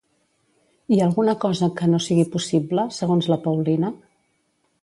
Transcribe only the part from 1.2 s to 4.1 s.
cosa que no sigui possible, segons la Paulina?